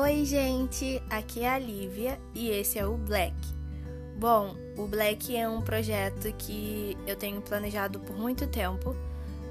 Oi, 0.00 0.24
gente, 0.24 1.02
aqui 1.10 1.40
é 1.40 1.48
a 1.48 1.58
Lívia 1.58 2.20
e 2.32 2.50
esse 2.50 2.78
é 2.78 2.86
o 2.86 2.96
Black. 2.96 3.34
Bom, 4.16 4.54
o 4.76 4.86
Black 4.86 5.36
é 5.36 5.48
um 5.48 5.60
projeto 5.60 6.32
que 6.38 6.96
eu 7.04 7.16
tenho 7.16 7.40
planejado 7.40 7.98
por 7.98 8.16
muito 8.16 8.46
tempo, 8.46 8.94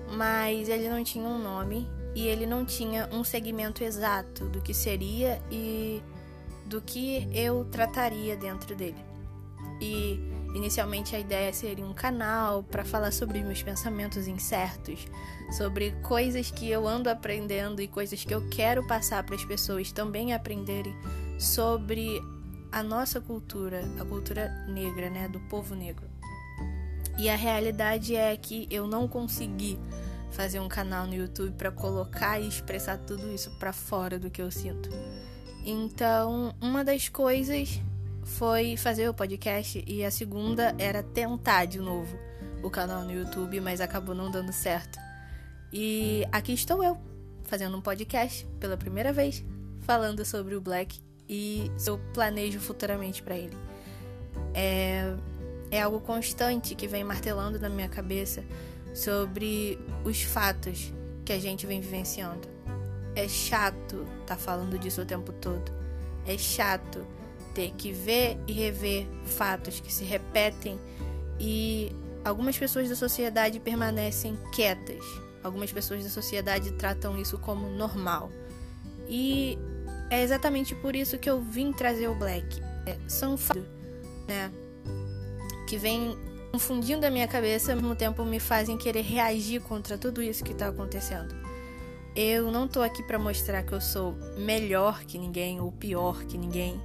mas 0.10 0.70
ele 0.70 0.88
não 0.88 1.04
tinha 1.04 1.28
um 1.28 1.38
nome 1.38 1.86
e 2.16 2.26
ele 2.28 2.46
não 2.46 2.64
tinha 2.64 3.10
um 3.12 3.26
segmento 3.26 3.84
exato 3.84 4.46
do 4.46 4.62
que 4.62 4.74
seria 4.74 5.42
e 5.52 6.02
do 6.66 6.82
que 6.82 7.28
eu 7.34 7.66
trataria 7.66 8.38
dentro 8.38 8.74
dele. 8.74 9.04
E 9.82 10.18
inicialmente 10.54 11.16
a 11.16 11.20
ideia 11.20 11.52
seria 11.54 11.86
um 11.86 11.94
canal 11.94 12.64
para 12.64 12.84
falar 12.84 13.12
sobre 13.12 13.44
meus 13.44 13.62
pensamentos 13.62 14.28
incertos, 14.28 15.08
sobre 15.52 15.92
coisas 16.04 16.52
que 16.52 16.70
eu 16.70 16.88
ando 16.88 17.10
aprendendo 17.10 17.82
e 17.82 17.88
coisas 17.88 18.24
que 18.24 18.34
eu 18.34 18.48
quero 18.50 18.86
passar 18.88 19.24
para 19.24 19.36
as 19.36 19.46
pessoas 19.46 19.92
também 19.92 20.34
aprenderem 20.34 20.96
sobre 21.40 22.22
a 22.72 22.84
nossa 22.84 23.22
cultura, 23.22 23.84
a 24.00 24.06
cultura 24.06 24.50
negra, 24.68 25.10
né, 25.10 25.28
do 25.28 25.40
povo 25.42 25.76
negro. 25.76 26.08
E 27.18 27.30
a 27.30 27.36
realidade 27.36 28.16
é 28.16 28.36
que 28.38 28.68
eu 28.70 28.86
não 28.86 29.08
consegui 29.08 29.80
fazer 30.32 30.60
um 30.60 30.68
canal 30.68 31.08
no 31.08 31.16
YouTube 31.16 31.54
para 31.54 31.72
colocar 31.72 32.40
e 32.40 32.48
expressar 32.48 32.98
tudo 32.98 33.34
isso 33.34 33.50
para 33.58 33.74
fora 33.74 34.20
do 34.20 34.30
que 34.30 34.42
eu 34.42 34.52
sinto. 34.52 34.90
Então, 35.66 36.54
uma 36.62 36.84
das 36.84 37.10
coisas 37.10 37.82
foi 38.28 38.76
fazer 38.76 39.08
o 39.10 39.14
podcast 39.14 39.84
e 39.88 40.04
a 40.04 40.12
segunda 40.12 40.76
era 40.78 41.02
tentar 41.02 41.66
de 41.66 41.80
novo 41.80 42.18
o 42.62 42.70
canal 42.70 43.04
no 43.04 43.12
YouTube, 43.12 43.60
mas 43.62 43.80
acabou 43.80 44.14
não 44.14 44.30
dando 44.30 44.52
certo. 44.52 45.00
E 45.72 46.28
aqui 46.32 46.54
estou 46.54 46.84
eu, 46.84 46.98
fazendo 47.44 47.78
um 47.78 47.82
podcast 47.82 48.46
pela 48.60 48.76
primeira 48.76 49.14
vez, 49.14 49.44
falando 49.82 50.24
sobre 50.26 50.56
o 50.56 50.62
Black 50.62 51.00
e 51.28 51.72
seu 51.78 51.98
planejo 52.14 52.60
futuramente 52.60 53.24
para 53.24 53.38
ele. 53.38 53.58
É, 54.54 55.16
é 55.72 55.82
algo 55.82 56.00
constante 56.02 56.76
que 56.76 56.88
vem 56.88 57.04
martelando 57.04 57.60
na 57.60 57.70
minha 57.70 57.90
cabeça 57.90 58.44
sobre 58.94 59.80
os 60.04 60.22
fatos 60.22 60.94
que 61.24 61.32
a 61.32 61.40
gente 61.40 61.66
vem 61.66 61.80
vivenciando. 61.80 62.48
É 63.16 63.28
chato 63.28 64.06
tá 64.26 64.36
falando 64.36 64.78
disso 64.78 65.02
o 65.02 65.06
tempo 65.06 65.32
todo. 65.34 65.72
É 66.26 66.38
chato 66.38 67.17
ter 67.58 67.74
que 67.76 67.92
ver 67.92 68.38
e 68.46 68.54
rever 68.54 69.08
fatos 69.26 69.80
que 69.80 69.92
se 69.92 70.04
repetem 70.04 70.80
e 71.40 71.92
algumas 72.24 72.56
pessoas 72.56 72.88
da 72.88 72.96
sociedade 72.96 73.60
permanecem 73.60 74.38
quietas. 74.54 75.04
Algumas 75.44 75.72
pessoas 75.72 76.04
da 76.04 76.10
sociedade 76.12 76.72
tratam 76.74 77.20
isso 77.20 77.40
como 77.40 77.68
normal. 77.68 78.32
E 79.10 79.58
é 80.12 80.22
exatamente 80.22 80.76
por 80.76 80.96
isso 80.96 81.18
que 81.18 81.28
eu 81.28 81.42
vim 81.42 81.74
trazer 81.74 82.08
o 82.08 82.14
Black. 82.14 82.62
É, 82.86 82.96
são 83.08 83.36
fatos, 83.36 83.64
né? 84.28 84.52
Que 85.68 85.80
vem 85.80 86.16
confundindo 86.52 87.08
a 87.08 87.10
minha 87.10 87.28
cabeça, 87.28 87.72
ao 87.72 87.78
mesmo 87.78 87.96
tempo 87.96 88.24
me 88.24 88.40
fazem 88.40 88.78
querer 88.78 89.02
reagir 89.02 89.62
contra 89.62 89.98
tudo 89.98 90.22
isso 90.22 90.44
que 90.44 90.52
está 90.52 90.68
acontecendo. 90.68 91.36
Eu 92.16 92.52
não 92.52 92.68
tô 92.68 92.84
aqui 92.84 93.02
para 93.02 93.18
mostrar 93.18 93.64
que 93.64 93.74
eu 93.74 93.82
sou 93.82 94.14
melhor 94.38 95.06
que 95.06 95.18
ninguém 95.18 95.60
ou 95.60 95.72
pior 95.72 96.24
que 96.26 96.38
ninguém 96.38 96.80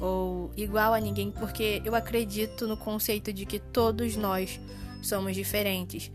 ou 0.00 0.50
igual 0.56 0.94
a 0.94 1.00
ninguém, 1.00 1.30
porque 1.30 1.82
eu 1.84 1.94
acredito 1.94 2.66
no 2.66 2.76
conceito 2.76 3.32
de 3.32 3.44
que 3.44 3.58
todos 3.58 4.16
nós 4.16 4.58
somos 5.02 5.36
diferentes. 5.36 6.10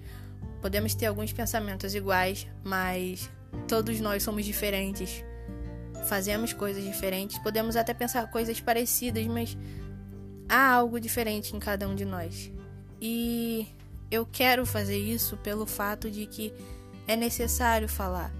Podemos 0.61 0.95
ter 0.95 1.05
alguns 1.05 1.31
pensamentos 1.31 1.93
iguais, 1.93 2.47
mas 2.63 3.29
todos 3.67 3.99
nós 3.99 4.23
somos 4.23 4.43
diferentes. 4.43 5.23
Fazemos 6.07 6.51
coisas 6.51 6.83
diferentes, 6.83 7.37
podemos 7.39 7.75
até 7.75 7.93
pensar 7.93 8.29
coisas 8.29 8.59
parecidas, 8.59 9.25
mas 9.27 9.57
há 10.49 10.71
algo 10.71 10.99
diferente 10.99 11.55
em 11.55 11.59
cada 11.59 11.87
um 11.87 11.95
de 11.95 12.05
nós. 12.05 12.51
E 12.99 13.67
eu 14.09 14.25
quero 14.25 14.65
fazer 14.65 14.97
isso 14.97 15.37
pelo 15.37 15.65
fato 15.65 16.09
de 16.09 16.25
que 16.25 16.53
é 17.07 17.15
necessário 17.15 17.87
falar. 17.87 18.31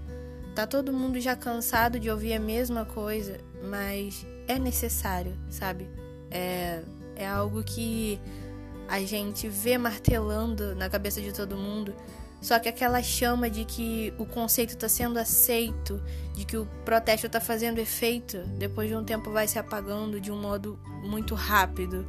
Tá 0.54 0.66
todo 0.66 0.92
mundo 0.92 1.20
já 1.20 1.36
cansado 1.36 2.00
de 2.00 2.10
ouvir 2.10 2.34
a 2.34 2.40
mesma 2.40 2.84
coisa, 2.84 3.38
mas 3.62 4.26
é 4.46 4.58
necessário, 4.58 5.36
sabe? 5.48 5.88
É, 6.30 6.82
é 7.16 7.26
algo 7.26 7.62
que 7.62 8.20
a 8.88 9.00
gente 9.00 9.48
vê 9.48 9.76
martelando 9.78 10.74
na 10.74 10.88
cabeça 10.88 11.20
de 11.20 11.32
todo 11.32 11.56
mundo. 11.56 11.94
Só 12.40 12.58
que 12.58 12.68
aquela 12.68 13.02
chama 13.02 13.48
de 13.48 13.64
que 13.64 14.12
o 14.18 14.26
conceito 14.26 14.70
está 14.70 14.88
sendo 14.88 15.18
aceito, 15.18 16.00
de 16.34 16.44
que 16.44 16.56
o 16.56 16.66
protesto 16.84 17.26
está 17.26 17.40
fazendo 17.40 17.78
efeito, 17.78 18.38
depois 18.58 18.88
de 18.88 18.94
um 18.94 19.02
tempo 19.02 19.30
vai 19.30 19.48
se 19.48 19.58
apagando 19.58 20.20
de 20.20 20.30
um 20.30 20.40
modo 20.40 20.78
muito 21.02 21.34
rápido 21.34 22.06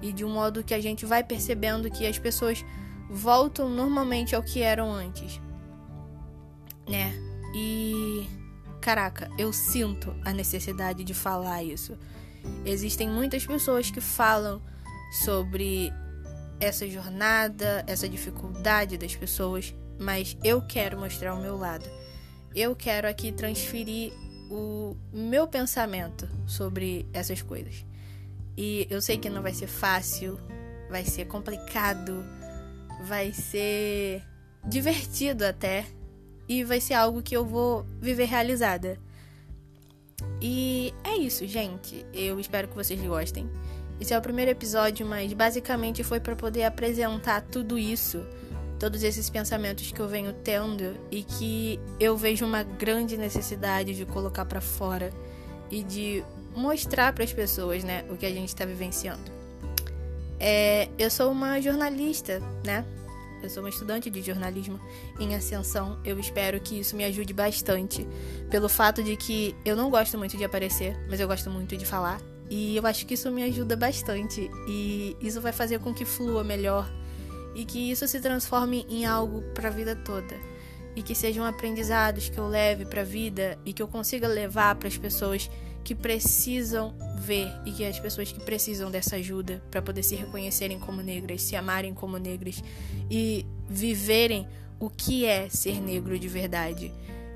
e 0.00 0.12
de 0.12 0.24
um 0.24 0.30
modo 0.30 0.62
que 0.62 0.74
a 0.74 0.80
gente 0.80 1.06
vai 1.06 1.24
percebendo 1.24 1.90
que 1.90 2.06
as 2.06 2.18
pessoas 2.18 2.64
voltam 3.08 3.68
normalmente 3.68 4.36
ao 4.36 4.42
que 4.42 4.60
eram 4.60 4.92
antes, 4.92 5.40
né? 6.88 7.12
E 7.54 8.26
caraca, 8.82 9.30
eu 9.38 9.52
sinto 9.52 10.14
a 10.24 10.32
necessidade 10.32 11.04
de 11.04 11.14
falar 11.14 11.62
isso. 11.62 11.96
Existem 12.66 13.08
muitas 13.08 13.46
pessoas 13.46 13.90
que 13.90 14.00
falam 14.00 14.60
sobre 15.24 15.92
essa 16.58 16.86
jornada, 16.88 17.84
essa 17.86 18.08
dificuldade 18.08 18.98
das 18.98 19.14
pessoas, 19.14 19.72
mas 19.98 20.36
eu 20.42 20.60
quero 20.60 20.98
mostrar 20.98 21.32
o 21.34 21.40
meu 21.40 21.56
lado. 21.56 21.88
Eu 22.54 22.74
quero 22.74 23.08
aqui 23.08 23.30
transferir 23.30 24.12
o 24.50 24.96
meu 25.12 25.46
pensamento 25.46 26.28
sobre 26.46 27.06
essas 27.12 27.40
coisas. 27.40 27.86
E 28.56 28.86
eu 28.90 29.00
sei 29.00 29.16
que 29.16 29.30
não 29.30 29.42
vai 29.42 29.54
ser 29.54 29.68
fácil, 29.68 30.38
vai 30.90 31.04
ser 31.04 31.26
complicado, 31.26 32.24
vai 33.06 33.32
ser 33.32 34.22
divertido 34.68 35.44
até, 35.44 35.86
e 36.48 36.64
vai 36.64 36.80
ser 36.80 36.94
algo 36.94 37.22
que 37.22 37.36
eu 37.36 37.44
vou 37.44 37.86
viver 38.00 38.24
realizada. 38.24 38.98
E 40.40 40.92
é 41.04 41.16
isso, 41.16 41.46
gente. 41.46 42.04
Eu 42.12 42.38
espero 42.40 42.68
que 42.68 42.74
vocês 42.74 43.00
gostem. 43.00 43.48
Esse 44.00 44.12
é 44.12 44.18
o 44.18 44.22
primeiro 44.22 44.50
episódio, 44.50 45.06
mas 45.06 45.32
basicamente 45.32 46.02
foi 46.02 46.18
para 46.18 46.34
poder 46.34 46.64
apresentar 46.64 47.40
tudo 47.42 47.78
isso, 47.78 48.26
todos 48.78 49.04
esses 49.04 49.30
pensamentos 49.30 49.92
que 49.92 50.00
eu 50.00 50.08
venho 50.08 50.32
tendo 50.32 50.96
e 51.10 51.22
que 51.22 51.78
eu 52.00 52.16
vejo 52.16 52.44
uma 52.44 52.64
grande 52.64 53.16
necessidade 53.16 53.94
de 53.94 54.04
colocar 54.04 54.44
para 54.44 54.60
fora 54.60 55.12
e 55.70 55.84
de 55.84 56.24
mostrar 56.56 57.12
para 57.12 57.22
as 57.22 57.32
pessoas, 57.32 57.84
né, 57.84 58.04
o 58.10 58.16
que 58.16 58.26
a 58.26 58.30
gente 58.30 58.48
está 58.48 58.64
vivenciando. 58.64 59.30
É, 60.40 60.88
eu 60.98 61.08
sou 61.08 61.30
uma 61.30 61.60
jornalista, 61.60 62.40
né? 62.64 62.84
Eu 63.42 63.50
sou 63.50 63.62
uma 63.62 63.68
estudante 63.68 64.08
de 64.08 64.22
jornalismo 64.22 64.80
em 65.18 65.34
ascensão. 65.34 65.98
Eu 66.04 66.18
espero 66.18 66.60
que 66.60 66.78
isso 66.80 66.94
me 66.94 67.04
ajude 67.04 67.32
bastante, 67.32 68.06
pelo 68.50 68.68
fato 68.68 69.02
de 69.02 69.16
que 69.16 69.54
eu 69.64 69.74
não 69.74 69.90
gosto 69.90 70.16
muito 70.16 70.36
de 70.36 70.44
aparecer, 70.44 70.96
mas 71.08 71.18
eu 71.18 71.26
gosto 71.26 71.50
muito 71.50 71.76
de 71.76 71.84
falar. 71.84 72.20
E 72.48 72.76
eu 72.76 72.86
acho 72.86 73.06
que 73.06 73.14
isso 73.14 73.30
me 73.30 73.42
ajuda 73.42 73.74
bastante 73.76 74.50
e 74.68 75.16
isso 75.20 75.40
vai 75.40 75.52
fazer 75.52 75.78
com 75.78 75.92
que 75.94 76.04
flua 76.04 76.44
melhor 76.44 76.90
e 77.54 77.64
que 77.64 77.90
isso 77.90 78.06
se 78.06 78.20
transforme 78.20 78.86
em 78.88 79.06
algo 79.06 79.42
para 79.54 79.68
a 79.68 79.72
vida 79.72 79.96
toda 79.96 80.51
e 80.94 81.02
que 81.02 81.14
sejam 81.14 81.44
aprendizados 81.44 82.28
que 82.28 82.38
eu 82.38 82.46
leve 82.46 82.84
para 82.84 83.00
a 83.00 83.04
vida 83.04 83.58
e 83.64 83.72
que 83.72 83.82
eu 83.82 83.88
consiga 83.88 84.28
levar 84.28 84.74
para 84.74 84.88
as 84.88 84.96
pessoas 84.96 85.50
que 85.82 85.94
precisam 85.94 86.94
ver 87.18 87.48
e 87.64 87.72
que 87.72 87.84
as 87.84 87.98
pessoas 87.98 88.30
que 88.30 88.40
precisam 88.40 88.90
dessa 88.90 89.16
ajuda 89.16 89.62
para 89.70 89.82
poder 89.82 90.02
se 90.02 90.14
reconhecerem 90.14 90.78
como 90.78 91.02
negras, 91.02 91.42
se 91.42 91.56
amarem 91.56 91.92
como 91.92 92.18
negras 92.18 92.62
e 93.10 93.46
viverem 93.68 94.46
o 94.78 94.90
que 94.90 95.24
é 95.24 95.48
ser 95.48 95.80
negro 95.80 96.18
de 96.18 96.28
verdade. 96.28 96.92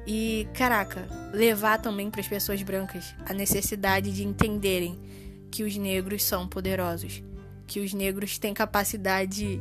E 0.06 0.46
caraca, 0.54 1.08
levar 1.32 1.78
também 1.78 2.10
para 2.10 2.20
as 2.20 2.28
pessoas 2.28 2.62
brancas 2.62 3.14
a 3.24 3.32
necessidade 3.32 4.12
de 4.12 4.24
entenderem 4.24 4.98
que 5.50 5.64
os 5.64 5.76
negros 5.76 6.22
são 6.22 6.46
poderosos, 6.46 7.22
que 7.66 7.80
os 7.80 7.92
negros 7.92 8.38
têm 8.38 8.54
capacidades 8.54 9.60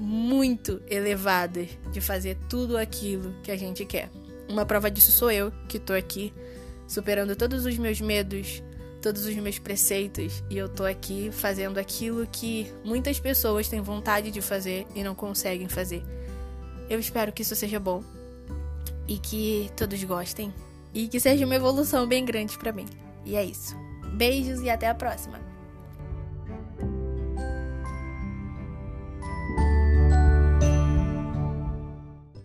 muito 0.00 0.80
elevadas 0.88 1.68
de 1.92 2.00
fazer 2.00 2.36
tudo 2.48 2.76
aquilo 2.76 3.34
que 3.42 3.50
a 3.50 3.56
gente 3.56 3.84
quer. 3.84 4.10
Uma 4.48 4.64
prova 4.64 4.90
disso 4.90 5.12
sou 5.12 5.30
eu, 5.30 5.52
que 5.68 5.78
tô 5.78 5.92
aqui 5.92 6.32
superando 6.88 7.36
todos 7.36 7.66
os 7.66 7.76
meus 7.78 8.00
medos, 8.00 8.62
todos 9.00 9.26
os 9.26 9.34
meus 9.36 9.58
preceitos, 9.58 10.42
e 10.50 10.58
eu 10.58 10.68
tô 10.68 10.84
aqui 10.84 11.30
fazendo 11.30 11.78
aquilo 11.78 12.26
que 12.26 12.72
muitas 12.82 13.20
pessoas 13.20 13.68
têm 13.68 13.80
vontade 13.80 14.30
de 14.30 14.40
fazer 14.40 14.86
e 14.94 15.04
não 15.04 15.14
conseguem 15.14 15.68
fazer. 15.68 16.02
Eu 16.88 16.98
espero 16.98 17.32
que 17.32 17.42
isso 17.42 17.54
seja 17.54 17.78
bom 17.78 18.02
e 19.06 19.18
que 19.18 19.70
todos 19.76 20.02
gostem 20.02 20.52
e 20.92 21.06
que 21.06 21.20
seja 21.20 21.46
uma 21.46 21.54
evolução 21.54 22.06
bem 22.06 22.24
grande 22.24 22.58
para 22.58 22.72
mim. 22.72 22.86
E 23.24 23.36
é 23.36 23.44
isso. 23.44 23.76
Beijos 24.16 24.60
e 24.62 24.70
até 24.70 24.88
a 24.88 24.94
próxima. 24.94 25.38